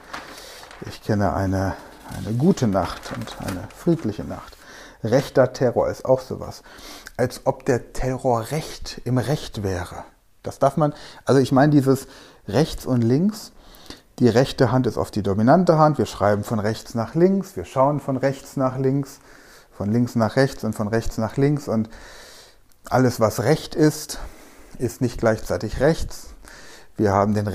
Ich 0.86 1.04
kenne 1.04 1.34
eine, 1.34 1.76
eine 2.18 2.36
gute 2.38 2.68
Nacht 2.68 3.12
und 3.16 3.38
eine 3.42 3.68
friedliche 3.76 4.24
Nacht. 4.24 4.58
Rechter 5.04 5.54
Terror 5.54 5.90
ist 5.90 6.06
auch 6.06 6.22
sowas. 6.22 6.64
Als 7.18 7.42
ob 7.46 7.66
der 7.66 7.94
Terror 7.94 8.52
Recht 8.52 9.02
im 9.04 9.18
Recht 9.18 9.64
wäre. 9.64 10.04
Das 10.44 10.60
darf 10.60 10.78
man, 10.78 10.94
also 11.26 11.42
ich 11.42 11.52
meine 11.52 11.72
dieses 11.72 12.08
rechts 12.48 12.86
und 12.86 13.02
links, 13.02 13.52
die 14.20 14.28
rechte 14.28 14.72
Hand 14.72 14.86
ist 14.88 14.98
auf 14.98 15.12
die 15.12 15.24
dominante 15.24 15.78
Hand. 15.78 15.98
Wir 15.98 16.06
schreiben 16.06 16.44
von 16.44 16.60
rechts 16.60 16.94
nach 16.94 17.16
links. 17.16 17.56
Wir 17.56 17.64
schauen 17.64 18.02
von 18.02 18.18
rechts 18.18 18.58
nach 18.58 18.78
links, 18.78 19.20
von 19.72 19.92
links 19.92 20.16
nach 20.16 20.36
rechts 20.36 20.66
und 20.66 20.74
von 20.74 20.90
rechts 20.90 21.18
nach 21.18 21.38
links. 21.38 21.70
Und 21.70 21.90
alles, 22.90 23.22
was 23.22 23.44
recht 23.44 23.76
ist, 23.76 24.20
ist 24.78 25.00
nicht 25.00 25.20
gleichzeitig 25.20 25.80
rechts. 25.80 26.34
Wir 26.98 27.14
haben 27.14 27.34
den 27.34 27.48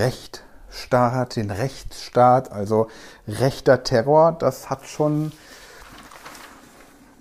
Rechtsstaat, 0.74 1.36
den 1.36 1.50
Rechtsstaat, 1.52 2.50
also 2.50 2.88
rechter 3.28 3.84
Terror. 3.84 4.32
Das 4.32 4.70
hat 4.70 4.84
schon 4.86 5.30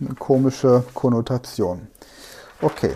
eine 0.01 0.15
komische 0.15 0.83
Konnotation. 0.95 1.87
Okay. 2.61 2.95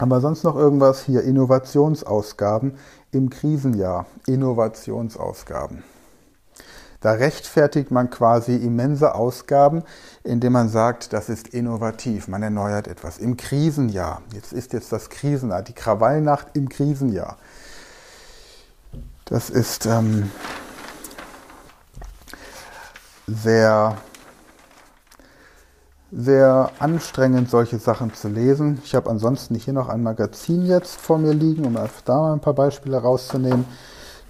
Haben 0.00 0.08
wir 0.08 0.22
sonst 0.22 0.42
noch 0.42 0.56
irgendwas? 0.56 1.02
Hier 1.02 1.22
Innovationsausgaben 1.22 2.78
im 3.12 3.28
Krisenjahr 3.28 4.06
Innovationsausgaben. 4.26 5.84
Da 7.02 7.12
rechtfertigt 7.12 7.90
man 7.90 8.08
quasi 8.08 8.56
immense 8.56 9.14
Ausgaben, 9.14 9.82
indem 10.24 10.54
man 10.54 10.70
sagt, 10.70 11.12
das 11.12 11.28
ist 11.28 11.48
innovativ, 11.48 12.26
man 12.26 12.42
erneuert 12.42 12.88
etwas. 12.88 13.18
Im 13.18 13.36
Krisenjahr, 13.36 14.22
jetzt 14.32 14.54
ist 14.54 14.72
jetzt 14.72 14.92
das 14.92 15.10
Krisenjahr, 15.10 15.62
die 15.62 15.74
Krawallnacht 15.74 16.56
im 16.56 16.70
Krisenjahr. 16.70 17.36
Das 19.32 19.48
ist 19.48 19.86
ähm, 19.86 20.30
sehr 23.26 23.96
sehr 26.10 26.70
anstrengend, 26.78 27.48
solche 27.48 27.78
Sachen 27.78 28.12
zu 28.12 28.28
lesen. 28.28 28.82
Ich 28.84 28.94
habe 28.94 29.08
ansonsten 29.08 29.54
hier 29.54 29.72
noch 29.72 29.88
ein 29.88 30.02
Magazin 30.02 30.66
jetzt 30.66 31.00
vor 31.00 31.16
mir 31.16 31.32
liegen, 31.32 31.64
um 31.64 31.78
da 32.04 32.14
mal 32.14 32.34
ein 32.34 32.40
paar 32.40 32.52
Beispiele 32.52 32.98
rauszunehmen. 32.98 33.64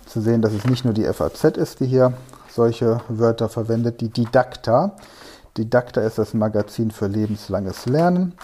Zu 0.06 0.20
sehen, 0.20 0.40
dass 0.40 0.52
es 0.52 0.66
nicht 0.66 0.84
nur 0.84 0.94
die 0.94 1.12
FAZ 1.12 1.56
ist, 1.56 1.80
die 1.80 1.86
hier 1.86 2.12
solche 2.48 3.00
Wörter 3.08 3.48
verwendet. 3.48 4.00
Die 4.02 4.08
Didakta. 4.08 4.94
Didakta 5.58 6.02
ist 6.02 6.18
das 6.18 6.32
Magazin 6.32 6.92
für 6.92 7.08
lebenslanges 7.08 7.86
Lernen. 7.86 8.34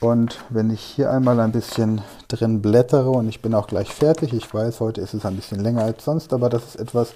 Und 0.00 0.38
wenn 0.48 0.70
ich 0.70 0.80
hier 0.80 1.10
einmal 1.10 1.40
ein 1.40 1.52
bisschen 1.52 2.02
drin 2.28 2.62
blättere 2.62 3.10
und 3.10 3.28
ich 3.28 3.42
bin 3.42 3.54
auch 3.54 3.66
gleich 3.66 3.92
fertig, 3.92 4.32
ich 4.32 4.52
weiß, 4.52 4.80
heute 4.80 5.00
ist 5.00 5.14
es 5.14 5.26
ein 5.26 5.36
bisschen 5.36 5.60
länger 5.60 5.82
als 5.82 6.04
sonst, 6.04 6.32
aber 6.32 6.48
das 6.48 6.64
ist 6.64 6.76
etwas, 6.76 7.14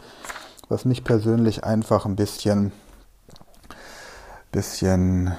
was 0.68 0.84
mich 0.84 1.04
persönlich 1.04 1.62
einfach 1.62 2.06
ein 2.06 2.16
bisschen 2.16 2.72
bisschen, 4.52 5.32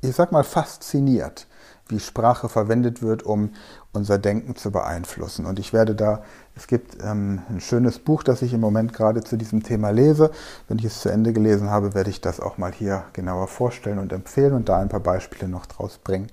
ich 0.00 0.16
sag 0.16 0.32
mal, 0.32 0.44
fasziniert, 0.44 1.46
wie 1.88 2.00
Sprache 2.00 2.48
verwendet 2.48 3.02
wird, 3.02 3.22
um 3.22 3.50
unser 3.92 4.18
Denken 4.18 4.54
zu 4.54 4.70
beeinflussen. 4.70 5.46
Und 5.46 5.58
ich 5.58 5.72
werde 5.72 5.94
da, 5.94 6.22
es 6.54 6.66
gibt 6.66 6.98
ähm, 7.02 7.40
ein 7.48 7.60
schönes 7.60 7.98
Buch, 7.98 8.22
das 8.22 8.42
ich 8.42 8.52
im 8.52 8.60
Moment 8.60 8.92
gerade 8.92 9.22
zu 9.22 9.36
diesem 9.36 9.62
Thema 9.62 9.90
lese. 9.90 10.30
Wenn 10.68 10.78
ich 10.78 10.84
es 10.84 11.00
zu 11.00 11.08
Ende 11.08 11.32
gelesen 11.32 11.70
habe, 11.70 11.94
werde 11.94 12.10
ich 12.10 12.20
das 12.20 12.40
auch 12.40 12.58
mal 12.58 12.72
hier 12.72 13.04
genauer 13.12 13.48
vorstellen 13.48 13.98
und 13.98 14.12
empfehlen 14.12 14.52
und 14.52 14.68
da 14.68 14.78
ein 14.78 14.88
paar 14.88 15.00
Beispiele 15.00 15.48
noch 15.48 15.66
draus 15.66 15.98
bringen. 15.98 16.28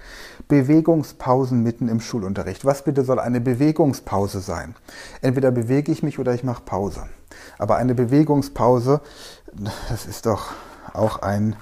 Bewegungspausen 0.48 1.64
mitten 1.64 1.88
im 1.88 2.02
Schulunterricht. 2.02 2.66
Was 2.66 2.84
bitte 2.84 3.04
soll 3.04 3.20
eine 3.20 3.42
Bewegungspause 3.42 4.42
sein? 4.42 4.76
Entweder 5.22 5.52
bewege 5.52 5.92
ich 5.92 6.04
mich 6.04 6.20
oder 6.20 6.34
ich 6.34 6.44
mache 6.44 6.64
Pause. 6.64 7.04
Aber 7.58 7.78
eine 7.78 7.96
Bewegungspause, 7.96 9.02
das 9.90 10.06
ist 10.06 10.26
doch 10.26 10.52
auch 10.94 11.22
ein 11.22 11.56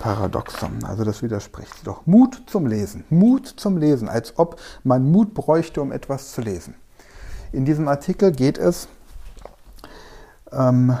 Paradoxon. 0.00 0.82
Also 0.84 1.04
das 1.04 1.22
widerspricht 1.22 1.86
doch. 1.86 2.04
Mut 2.06 2.42
zum 2.46 2.66
Lesen. 2.66 3.04
Mut 3.10 3.46
zum 3.46 3.76
Lesen, 3.76 4.08
als 4.08 4.36
ob 4.38 4.58
man 4.82 5.08
Mut 5.12 5.34
bräuchte, 5.34 5.80
um 5.80 5.92
etwas 5.92 6.32
zu 6.32 6.40
lesen. 6.40 6.74
In 7.52 7.64
diesem 7.64 7.86
Artikel 7.86 8.32
geht 8.32 8.58
es 8.58 8.88
ähm, 10.50 10.96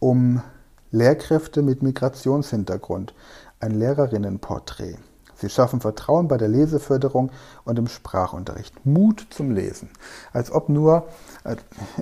um 0.00 0.42
Lehrkräfte 0.90 1.62
mit 1.62 1.82
Migrationshintergrund. 1.82 3.14
Ein 3.60 3.72
Lehrerinnenporträt. 3.72 4.96
Sie 5.36 5.50
schaffen 5.50 5.80
Vertrauen 5.80 6.28
bei 6.28 6.36
der 6.36 6.48
Leseförderung 6.48 7.30
und 7.64 7.78
im 7.78 7.88
Sprachunterricht. 7.88 8.86
Mut 8.86 9.26
zum 9.30 9.50
Lesen. 9.50 9.90
Als 10.32 10.52
ob 10.52 10.68
nur, 10.68 11.08
äh, 11.44 11.56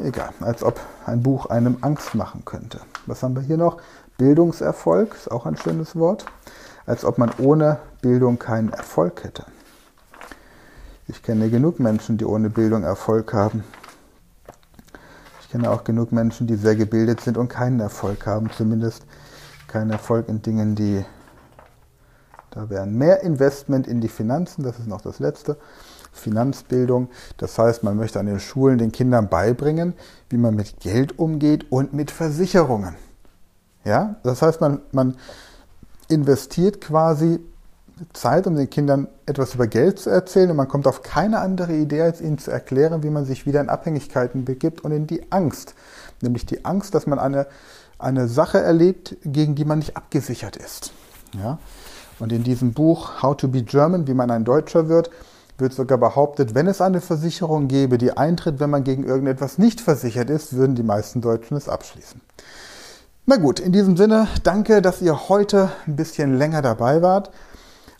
egal, 0.04 0.30
als 0.40 0.62
ob 0.62 0.78
ein 1.06 1.22
Buch 1.22 1.46
einem 1.46 1.78
Angst 1.80 2.14
machen 2.14 2.44
könnte. 2.44 2.80
Was 3.06 3.22
haben 3.22 3.34
wir 3.34 3.42
hier 3.42 3.56
noch? 3.56 3.78
Bildungserfolg 4.20 5.14
ist 5.14 5.30
auch 5.30 5.46
ein 5.46 5.56
schönes 5.56 5.96
Wort, 5.96 6.26
als 6.84 7.06
ob 7.06 7.16
man 7.16 7.30
ohne 7.38 7.78
Bildung 8.02 8.38
keinen 8.38 8.70
Erfolg 8.70 9.24
hätte. 9.24 9.46
Ich 11.08 11.22
kenne 11.22 11.48
genug 11.48 11.80
Menschen, 11.80 12.18
die 12.18 12.26
ohne 12.26 12.50
Bildung 12.50 12.82
Erfolg 12.82 13.32
haben. 13.32 13.64
Ich 15.40 15.48
kenne 15.48 15.70
auch 15.70 15.84
genug 15.84 16.12
Menschen, 16.12 16.46
die 16.46 16.56
sehr 16.56 16.76
gebildet 16.76 17.22
sind 17.22 17.38
und 17.38 17.48
keinen 17.48 17.80
Erfolg 17.80 18.26
haben, 18.26 18.50
zumindest 18.50 19.06
keinen 19.68 19.90
Erfolg 19.90 20.28
in 20.28 20.42
Dingen, 20.42 20.74
die 20.74 21.02
da 22.50 22.68
wären. 22.68 22.98
Mehr 22.98 23.22
Investment 23.22 23.86
in 23.86 24.02
die 24.02 24.08
Finanzen, 24.08 24.62
das 24.64 24.78
ist 24.78 24.86
noch 24.86 25.00
das 25.00 25.18
letzte. 25.18 25.56
Finanzbildung. 26.12 27.08
Das 27.38 27.58
heißt, 27.58 27.84
man 27.84 27.96
möchte 27.96 28.20
an 28.20 28.26
den 28.26 28.38
Schulen 28.38 28.76
den 28.76 28.92
Kindern 28.92 29.30
beibringen, 29.30 29.94
wie 30.28 30.36
man 30.36 30.54
mit 30.54 30.78
Geld 30.80 31.18
umgeht 31.18 31.72
und 31.72 31.94
mit 31.94 32.10
Versicherungen. 32.10 32.96
Ja? 33.84 34.16
Das 34.22 34.42
heißt, 34.42 34.60
man, 34.60 34.80
man 34.92 35.16
investiert 36.08 36.80
quasi 36.80 37.40
Zeit, 38.12 38.46
um 38.46 38.56
den 38.56 38.70
Kindern 38.70 39.08
etwas 39.26 39.54
über 39.54 39.66
Geld 39.66 39.98
zu 39.98 40.10
erzählen 40.10 40.50
und 40.50 40.56
man 40.56 40.68
kommt 40.68 40.86
auf 40.86 41.02
keine 41.02 41.40
andere 41.40 41.74
Idee, 41.74 42.02
als 42.02 42.20
ihnen 42.20 42.38
zu 42.38 42.50
erklären, 42.50 43.02
wie 43.02 43.10
man 43.10 43.24
sich 43.24 43.46
wieder 43.46 43.60
in 43.60 43.68
Abhängigkeiten 43.68 44.44
begibt 44.44 44.82
und 44.82 44.92
in 44.92 45.06
die 45.06 45.30
Angst. 45.30 45.74
Nämlich 46.22 46.46
die 46.46 46.64
Angst, 46.64 46.94
dass 46.94 47.06
man 47.06 47.18
eine, 47.18 47.46
eine 47.98 48.28
Sache 48.28 48.58
erlebt, 48.58 49.16
gegen 49.22 49.54
die 49.54 49.64
man 49.64 49.80
nicht 49.80 49.96
abgesichert 49.96 50.56
ist. 50.56 50.92
Ja? 51.34 51.58
Und 52.18 52.32
in 52.32 52.42
diesem 52.42 52.72
Buch 52.72 53.22
How 53.22 53.36
to 53.36 53.48
be 53.48 53.62
German, 53.62 54.06
wie 54.06 54.14
man 54.14 54.30
ein 54.30 54.44
Deutscher 54.44 54.88
wird, 54.88 55.10
wird 55.58 55.74
sogar 55.74 55.98
behauptet, 55.98 56.54
wenn 56.54 56.66
es 56.66 56.80
eine 56.80 57.02
Versicherung 57.02 57.68
gäbe, 57.68 57.98
die 57.98 58.16
eintritt, 58.16 58.60
wenn 58.60 58.70
man 58.70 58.82
gegen 58.82 59.04
irgendetwas 59.04 59.58
nicht 59.58 59.80
versichert 59.80 60.30
ist, 60.30 60.54
würden 60.54 60.74
die 60.74 60.82
meisten 60.82 61.20
Deutschen 61.20 61.56
es 61.56 61.68
abschließen. 61.68 62.20
Na 63.30 63.36
gut, 63.36 63.60
in 63.60 63.70
diesem 63.70 63.96
Sinne, 63.96 64.26
danke, 64.42 64.82
dass 64.82 65.00
ihr 65.00 65.28
heute 65.28 65.70
ein 65.86 65.94
bisschen 65.94 66.36
länger 66.36 66.62
dabei 66.62 67.00
wart. 67.00 67.30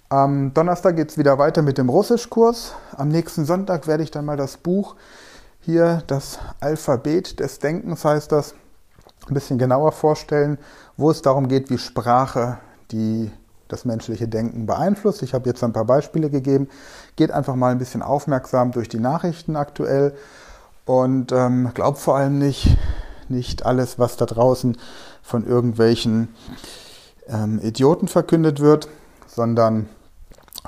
Am 0.08 0.52
Donnerstag 0.54 0.96
geht 0.96 1.12
es 1.12 1.18
wieder 1.18 1.38
weiter 1.38 1.62
mit 1.62 1.78
dem 1.78 1.88
Russischkurs. 1.88 2.74
Am 2.96 3.06
nächsten 3.10 3.44
Sonntag 3.44 3.86
werde 3.86 4.02
ich 4.02 4.10
dann 4.10 4.24
mal 4.24 4.36
das 4.36 4.56
Buch 4.56 4.96
hier, 5.60 6.02
das 6.08 6.40
Alphabet 6.58 7.38
des 7.38 7.60
Denkens 7.60 8.04
heißt 8.04 8.32
das, 8.32 8.54
ein 9.28 9.34
bisschen 9.34 9.56
genauer 9.56 9.92
vorstellen, 9.92 10.58
wo 10.96 11.12
es 11.12 11.22
darum 11.22 11.46
geht, 11.46 11.70
wie 11.70 11.78
Sprache 11.78 12.58
die 12.90 13.30
das 13.68 13.84
menschliche 13.84 14.26
Denken 14.26 14.66
beeinflusst. 14.66 15.22
Ich 15.22 15.32
habe 15.32 15.48
jetzt 15.48 15.62
ein 15.62 15.72
paar 15.72 15.84
Beispiele 15.84 16.28
gegeben. 16.28 16.68
Geht 17.14 17.30
einfach 17.30 17.54
mal 17.54 17.70
ein 17.70 17.78
bisschen 17.78 18.02
aufmerksam 18.02 18.72
durch 18.72 18.88
die 18.88 18.98
Nachrichten 18.98 19.54
aktuell 19.54 20.12
und 20.86 21.30
ähm, 21.30 21.70
glaubt 21.72 21.98
vor 21.98 22.16
allem 22.16 22.40
nicht, 22.40 22.76
nicht 23.28 23.64
alles, 23.64 23.96
was 23.96 24.16
da 24.16 24.26
draußen 24.26 24.76
von 25.22 25.46
irgendwelchen 25.46 26.34
ähm, 27.28 27.60
Idioten 27.62 28.08
verkündet 28.08 28.60
wird, 28.60 28.88
sondern 29.26 29.88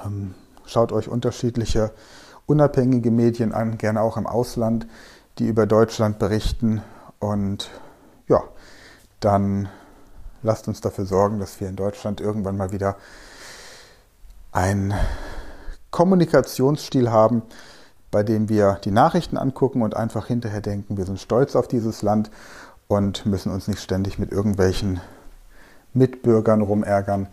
ähm, 0.04 0.34
schaut 0.66 0.92
euch 0.92 1.08
unterschiedliche 1.08 1.92
unabhängige 2.46 3.10
Medien 3.10 3.52
an, 3.52 3.78
gerne 3.78 4.00
auch 4.02 4.16
im 4.16 4.26
Ausland, 4.26 4.86
die 5.38 5.46
über 5.46 5.66
Deutschland 5.66 6.18
berichten. 6.18 6.82
Und 7.18 7.70
ja, 8.28 8.42
dann 9.20 9.68
lasst 10.42 10.68
uns 10.68 10.80
dafür 10.80 11.06
sorgen, 11.06 11.38
dass 11.38 11.60
wir 11.60 11.68
in 11.68 11.76
Deutschland 11.76 12.20
irgendwann 12.20 12.56
mal 12.56 12.72
wieder 12.72 12.96
einen 14.50 14.94
Kommunikationsstil 15.90 17.10
haben, 17.10 17.42
bei 18.10 18.22
dem 18.22 18.48
wir 18.48 18.78
die 18.84 18.90
Nachrichten 18.90 19.38
angucken 19.38 19.82
und 19.82 19.96
einfach 19.96 20.26
hinterher 20.26 20.60
denken, 20.60 20.96
wir 20.96 21.06
sind 21.06 21.18
stolz 21.18 21.56
auf 21.56 21.68
dieses 21.68 22.02
Land 22.02 22.30
und 22.92 23.26
müssen 23.26 23.52
uns 23.52 23.68
nicht 23.68 23.80
ständig 23.80 24.18
mit 24.18 24.32
irgendwelchen 24.32 25.00
Mitbürgern 25.94 26.62
rumärgern, 26.62 27.28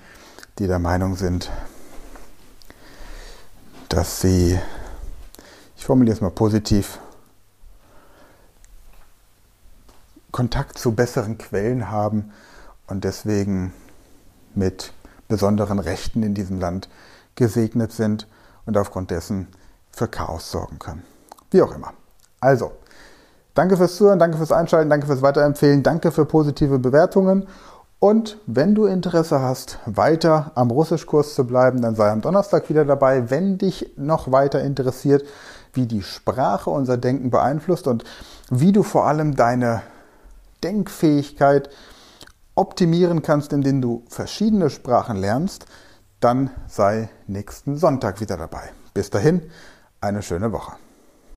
die 0.57 0.67
der 0.67 0.79
Meinung 0.79 1.15
sind, 1.15 1.49
dass 3.87 4.21
sie, 4.21 4.59
ich 5.75 5.85
formuliere 5.85 6.15
es 6.15 6.21
mal 6.21 6.31
positiv, 6.31 6.99
Kontakt 10.31 10.77
zu 10.77 10.91
besseren 10.93 11.37
Quellen 11.37 11.89
haben 11.89 12.31
und 12.87 13.03
deswegen 13.03 13.73
mit 14.53 14.93
besonderen 15.27 15.79
Rechten 15.79 16.23
in 16.23 16.33
diesem 16.33 16.59
Land 16.59 16.89
gesegnet 17.35 17.91
sind 17.91 18.27
und 18.65 18.77
aufgrund 18.77 19.11
dessen 19.11 19.47
für 19.91 20.07
Chaos 20.07 20.51
sorgen 20.51 20.79
können. 20.79 21.03
Wie 21.51 21.61
auch 21.61 21.73
immer. 21.73 21.93
Also, 22.39 22.71
danke 23.59 23.75
fürs 23.75 23.97
Zuhören, 23.97 24.19
danke 24.19 24.37
fürs 24.37 24.53
Einschalten, 24.53 24.89
danke 24.89 25.05
fürs 25.05 25.21
Weiterempfehlen, 25.21 25.83
danke 25.83 26.13
für 26.13 26.23
positive 26.23 26.79
Bewertungen. 26.79 27.45
Und 27.99 28.37
wenn 28.45 28.73
du 28.73 28.85
Interesse 28.85 29.41
hast, 29.41 29.79
weiter 29.85 30.53
am 30.55 30.71
Russischkurs 30.71 31.35
zu 31.35 31.45
bleiben, 31.45 31.81
dann 31.81 31.93
sei 31.93 32.09
am 32.09 32.21
Donnerstag 32.21 32.69
wieder 32.69 32.85
dabei. 32.85 33.29
Wenn 33.29 33.57
dich 33.57 33.91
noch 33.97 34.31
weiter 34.31 34.63
interessiert, 34.63 35.25
wie 35.73 35.87
die 35.87 36.03
Sprache 36.03 36.69
unser 36.69 36.95
Denken 36.95 37.31
beeinflusst 37.31 37.87
und 37.87 38.05
wie 38.49 38.71
du 38.71 38.81
vor 38.81 39.07
allem 39.07 39.35
deine 39.35 39.81
Denkfähigkeit 40.63 41.69
optimieren 42.55 43.21
kannst, 43.21 43.51
indem 43.51 43.81
du 43.81 44.03
verschiedene 44.07 44.69
Sprachen 44.69 45.17
lernst, 45.17 45.65
dann 46.21 46.49
sei 46.67 47.09
nächsten 47.27 47.75
Sonntag 47.75 48.21
wieder 48.21 48.37
dabei. 48.37 48.69
Bis 48.93 49.09
dahin, 49.09 49.41
eine 49.99 50.21
schöne 50.21 50.53
Woche. 50.53 50.77